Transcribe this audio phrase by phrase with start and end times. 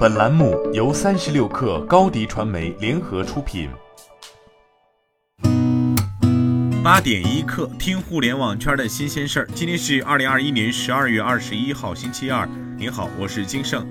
[0.00, 3.68] 本栏目由三十六克高低传媒联合出品。
[6.82, 9.48] 八点一刻，听互联网圈的新鲜事儿。
[9.54, 12.48] 今天是二零二一年十二月二十一号，星期二。
[12.78, 13.86] 您好，我是金盛。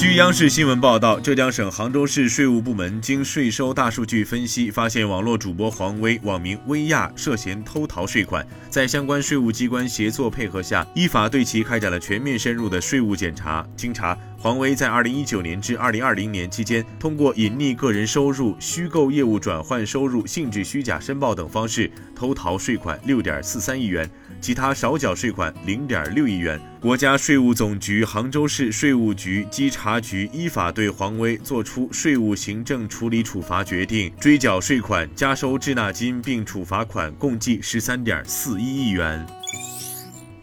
[0.00, 13.62] 据央视新闻报道，浙江省杭州市税务部门经税收大数据分析，发现网络主播黄威（网名薇娅）涉嫌偷逃税款，在相关税务机关协作配合下，依法对其开展了全面深入的税务检查。
[13.76, 24.08] 经查，黄威在二零一九年至二零二零年期间，通过隐匿个人收入、虚构业务转换收入、性质虚假申报等方式，偷逃税款六点四三亿元。
[24.40, 26.60] 其他少缴税款零点六亿元。
[26.80, 39.26] 国家税务总局杭州市税务局稽查局依法对黄威作出税务行政处理处罚决定，追缴税款、加收滞纳金，并处罚款共计十三点四一亿元。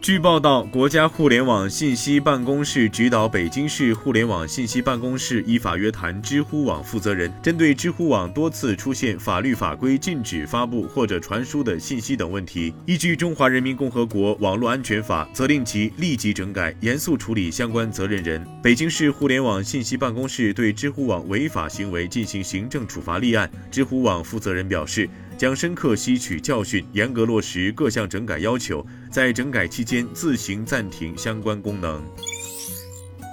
[0.00, 18.42] 据报道，国家互联网信息办公室指导北京市互联网信息办公室依法约谈知乎网负责人，针对知乎网多次出现法律法规禁止发布或者传输的信息等问题，依据《中华人民共和国网络安全法》，责令其立即整改，严肃处理相关责任人。
[18.62, 23.50] 北京市互联网信息办公室对知乎网违法行为进行行政处罚立案。
[23.70, 25.08] 知乎网负责人表示。
[25.38, 32.04] 将深刻吸取教训，严格落实各项整改要求，在整改期间自行暂停相关功能。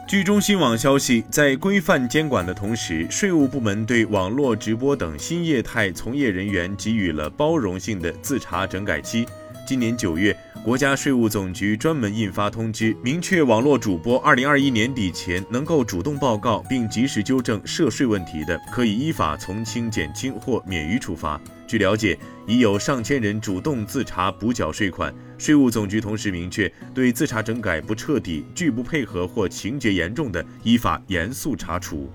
[0.07, 9.25] 据中新网消息，在规范监管的同时，税务部门对网络直播等新业态从业人员给予了包容性的自查整改期。
[9.65, 21.41] 今年九月，国家税务总局专门印发通知，明确网络主播二零二一年底前能够主动报告并及时纠正涉税问题的，可以依法从轻、减轻或免于处罚。
[21.65, 25.11] 据了解，已有上千人主动自查补缴税款。
[25.39, 32.07] 税务总局同时明确，对自查整改不彻底、拒不配合或情节严重的，依法严肃查处。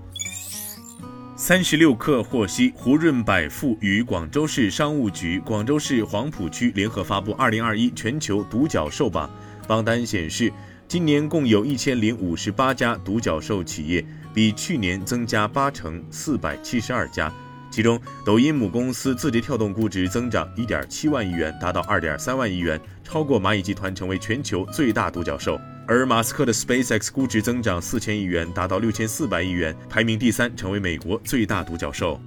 [1.43, 9.27] 三十六氪获悉，胡润百富与广州市商务局、广州市黄埔区联合发布二零二一全球独角兽榜，
[9.67, 10.53] 榜单显示，
[10.87, 17.33] 今年共有一千零五十八家独角兽企业，比去年增加八成，四百七十二家。
[17.71, 25.59] 其中，抖音母公司字节跳动估值增长一点七万亿元，达到二点三万亿元，超过蚂蚁集团，成为全球最大独角兽。
[25.87, 32.19] 而马斯克的 SpaceX 估值增长四千亿元，达到六千四百亿元，排名第三，成为美国最大独角兽。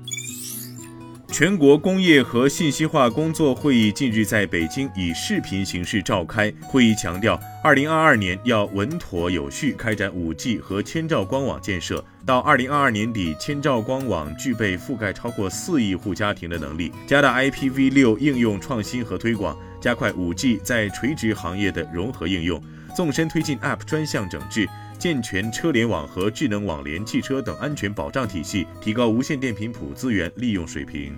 [1.32, 6.52] 全国工业和信息化工作会议近日在北京以视频形式召开。
[6.62, 22.62] 会议强调，二零二二年要稳妥有序开展五 G 和千兆光网建设，到二零二二年底，千兆光网具备覆盖超过四亿户家庭的能力，加大 IPv 六应用创新和推广，加快五 G 在垂直行业的融合应用，
[22.94, 24.68] 纵深推进 App 专项整治。
[24.96, 31.14] 健全车联网和智能网联汽车等安全保障体系，提高无线电频谱资源利用水平。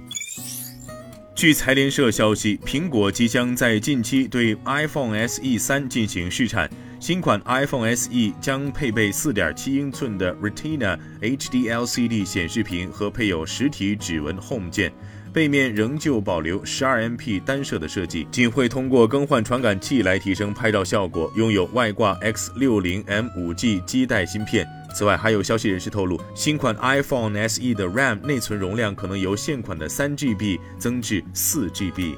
[1.35, 6.69] 据财联社消息，苹果即将在近期对 iPhone SE 三进行试产。
[6.99, 14.91] 新款 iPhone SE 将配备4.7英寸的 Retina HD LCD 显示屏和配有实体指纹 Home 键。
[15.37, 21.31] 背面仍旧保留 12MP 单摄的设计，仅会通过更换传感器来提升拍照效果。
[21.37, 24.67] 拥有外挂 X60M 5G 基带芯片。
[24.95, 32.15] 此外，还有消息人士透露，新款 iPhone SE 的 RAM 内存容量可能由现款的 3GB 增至 4GB。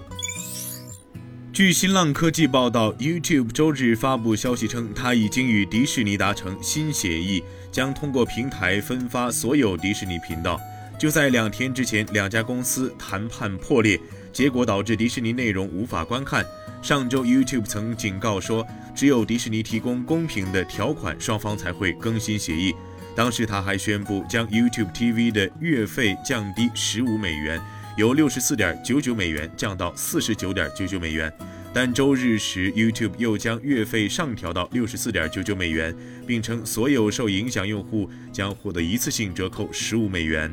[1.52, 7.42] 据新浪科技报道，YouTube 周日发布消息称，它已经与迪士尼达成新协议，
[7.72, 10.60] 将通过平台分发所有迪士尼频道。
[10.98, 14.00] 就在两天之前，两家公司谈判破裂，
[14.32, 16.44] 结果导致迪士尼内容无法观看。
[16.82, 18.66] 上周，YouTube 曾警告说，
[18.96, 22.74] 只有迪士尼提供公平的条款，双方才会更新协议。
[23.14, 27.60] 当时，他还宣布将 YouTube TV 的月费降低十五美元，
[27.96, 31.32] 由六十四点九九美元降到四十九点九九美元。
[31.72, 35.94] 但周日时，YouTube 又将月费上调到六十四点九九美元，
[36.26, 40.52] 并称所有受影响用户将获得一次性折扣十五美元。